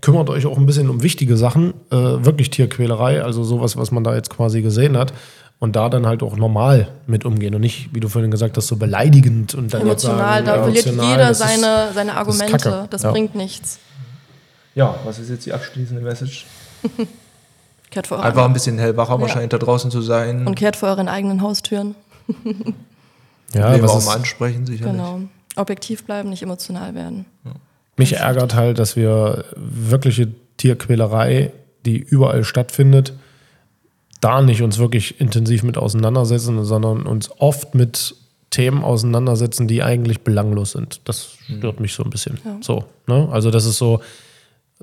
[0.00, 4.04] Kümmert euch auch ein bisschen um wichtige Sachen, äh, wirklich Tierquälerei, also sowas, was man
[4.04, 5.12] da jetzt quasi gesehen hat.
[5.60, 8.68] Und da dann halt auch normal mit umgehen und nicht, wie du vorhin gesagt hast,
[8.68, 11.88] so beleidigend und dann jetzt Emotional, sagen, da ja, verliert emotional, jeder das ist- seine,
[11.94, 12.52] seine Argumente.
[12.52, 12.86] Kacke.
[12.90, 13.10] Das, Ja.
[13.10, 13.80] bringt nichts.
[14.76, 16.46] Ja, was ist jetzt die abschließende Message?
[17.90, 20.46] Kehrt vor, Einfach ein bisschen hellwacher wahrscheinlich da draußen zu sein.
[20.46, 21.96] und kehrt vor euren eigenen Haustüren.
[23.52, 24.92] Ja, Probleme was auch ist, ansprechen, sicherlich.
[24.92, 25.20] Genau.
[25.56, 27.24] Objektiv bleiben, nicht emotional werden.
[27.98, 31.52] Mich ärgert halt, dass wir wirkliche Tierquälerei,
[31.84, 33.12] die überall stattfindet,
[34.20, 38.14] da nicht uns wirklich intensiv mit auseinandersetzen, sondern uns oft mit
[38.50, 41.00] Themen auseinandersetzen, die eigentlich belanglos sind.
[41.04, 42.38] Das stört mich so ein bisschen.
[42.60, 43.28] So, ne?
[43.30, 44.00] Also das ist so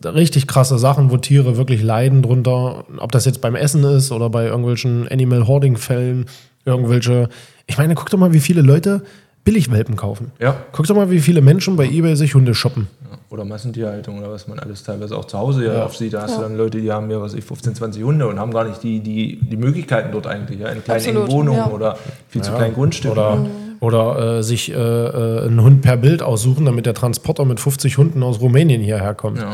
[0.03, 2.85] richtig krasse Sachen, wo Tiere wirklich leiden drunter.
[2.97, 6.25] Ob das jetzt beim Essen ist oder bei irgendwelchen Animal Hoarding Fällen,
[6.65, 7.29] irgendwelche.
[7.65, 9.03] Ich meine, guck doch mal, wie viele Leute
[9.45, 10.31] Billigwelpen kaufen.
[10.39, 10.55] Ja.
[10.71, 12.87] Guck doch mal, wie viele Menschen bei eBay sich Hunde shoppen.
[13.03, 13.17] Ja.
[13.29, 15.85] Oder Massentierhaltung oder was man alles teilweise auch zu Hause ja, Ja.
[15.85, 16.13] oft sieht.
[16.13, 18.39] Da hast du dann Leute, die haben ja, was weiß ich, 15, 20 Hunde und
[18.39, 21.69] haben gar nicht die, die, die Möglichkeiten dort eigentlich, ja, in kleinen engen Wohnungen ja.
[21.69, 23.17] oder viel zu kleinen Grundstücken.
[23.17, 23.45] Oder,
[23.81, 27.97] oder äh, sich äh, äh, einen Hund per Bild aussuchen, damit der Transporter mit 50
[27.99, 29.45] Hunden aus Rumänien hierher kommt.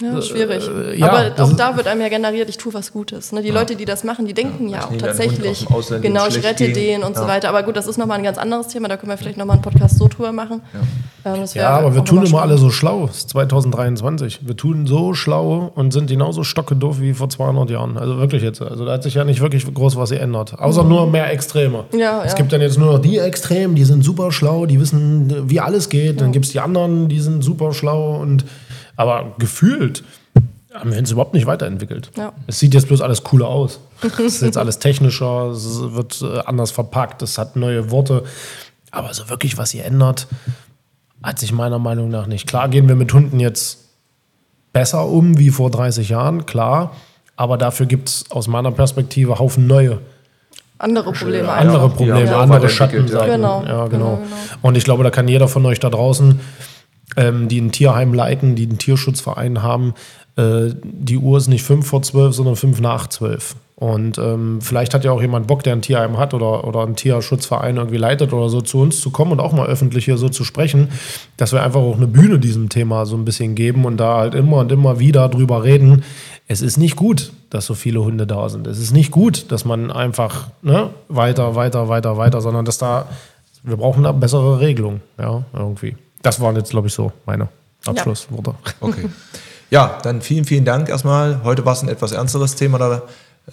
[0.00, 0.14] Ja.
[0.14, 0.68] Ja, schwierig.
[0.68, 3.32] äh, ja, Aber auch da wird einem ja generiert, ich tue was Gutes.
[3.32, 3.42] Ne?
[3.42, 5.66] Die Leute, die das machen, die denken ja, ich auch tatsächlich,
[6.00, 6.74] genau, ich rette ging.
[6.74, 7.28] den und so Ja.
[7.28, 7.48] weiter.
[7.48, 9.62] Aber gut, das ist nochmal ein ganz anderes Thema, da können wir vielleicht nochmal einen
[9.62, 10.62] Podcast so drüber machen.
[11.24, 13.06] Ähm, Ja, aber wir tun immer alle so schlau.
[13.10, 14.40] Es ist 2023.
[14.46, 17.98] Wir tun so schlau und sind genauso stockedoof wie vor 200 Jahren.
[17.98, 18.62] Also wirklich jetzt.
[18.62, 20.58] Also da hat sich ja nicht wirklich groß was geändert.
[20.58, 21.84] Außer nur mehr Extreme.
[21.92, 21.98] Mhm.
[21.98, 22.38] Ja, es ja.
[22.38, 25.88] gibt dann jetzt nur noch die Extremen, die sind super schlau, die wissen, wie alles
[25.88, 26.20] geht.
[26.20, 28.16] Dann gibt es die anderen, die sind super schlau.
[28.16, 28.44] Und,
[28.98, 30.02] aber gefühlt
[30.74, 32.10] haben wir uns überhaupt nicht weiterentwickelt.
[32.16, 32.32] Ja.
[32.46, 33.80] Es sieht jetzt bloß alles cooler aus.
[34.02, 38.24] Es ist jetzt alles technischer, es wird äh, anders verpackt, es hat neue Worte.
[38.90, 40.26] Aber so wirklich was hier ändert,
[41.22, 42.46] hat sich meiner Meinung nach nicht.
[42.46, 43.78] Klar gehen wir mit Hunden jetzt
[44.72, 46.92] besser um wie vor 30 Jahren, klar.
[47.36, 50.00] Aber dafür gibt es aus meiner Perspektive Haufen neue
[50.78, 51.50] andere Probleme.
[51.50, 51.88] andere.
[51.88, 53.32] Probleme, haben andere Schattenseiten.
[53.32, 53.62] Genau.
[53.64, 53.88] Ja, genau.
[53.88, 54.28] Genau, genau.
[54.62, 56.40] Und ich glaube, da kann jeder von euch da draußen,
[57.16, 59.94] ähm, die ein Tierheim leiten, die einen Tierschutzverein haben,
[60.36, 63.56] äh, die Uhr ist nicht fünf vor zwölf, sondern fünf nach zwölf.
[63.74, 66.96] Und ähm, vielleicht hat ja auch jemand Bock, der ein Tierheim hat oder, oder einen
[66.96, 70.28] Tierschutzverein irgendwie leitet oder so, zu uns zu kommen und auch mal öffentlich hier so
[70.28, 70.88] zu sprechen,
[71.36, 74.34] dass wir einfach auch eine Bühne diesem Thema so ein bisschen geben und da halt
[74.34, 76.02] immer und immer wieder drüber reden.
[76.48, 78.66] Es ist nicht gut, dass so viele Hunde da sind.
[78.66, 83.06] Es ist nicht gut, dass man einfach ne, weiter, weiter, weiter, weiter, sondern dass da,
[83.62, 85.94] wir brauchen da bessere Regelungen, ja, irgendwie.
[86.22, 87.48] Das waren jetzt, glaube ich, so meine
[87.86, 88.54] Abschlussworte.
[88.80, 89.08] Okay.
[89.70, 91.42] Ja, dann vielen, vielen Dank erstmal.
[91.44, 93.02] Heute war es ein etwas ernsteres Thema da.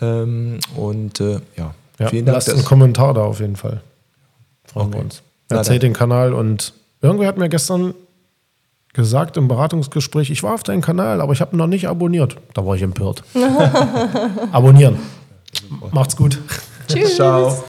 [0.02, 2.36] Ähm, und äh, ja, Ja, vielen Dank.
[2.38, 3.82] lasst einen Kommentar da auf jeden Fall.
[4.66, 5.04] Freuen wir Okay.
[5.06, 5.22] uns.
[5.50, 7.94] Na Erzählt den Kanal und irgendwer hat mir gestern
[8.94, 12.38] gesagt im Beratungsgespräch, ich war auf deinen Kanal, aber ich habe ihn noch nicht abonniert.
[12.54, 13.24] Da war ich empört.
[14.54, 14.98] Abonnieren.
[15.92, 16.40] Macht's gut.
[16.88, 17.16] Tschüss.
[17.16, 17.56] Ciao.